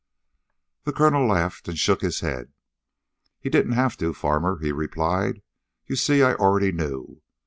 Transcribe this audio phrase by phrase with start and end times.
[0.83, 2.53] The colonel laughed and shook his head.
[3.39, 5.43] "He didn't have to, Farmer," he replied.
[5.85, 7.21] "You see, I already knew.